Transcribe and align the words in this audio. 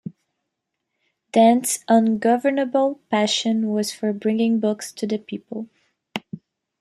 Dent's 1.31 1.83
ungovernable 1.87 2.99
passion 3.11 3.69
was 3.69 3.91
for 3.93 4.11
bringing 4.13 4.59
Books 4.59 4.91
to 4.93 5.05
the 5.05 5.19
People. 5.19 5.69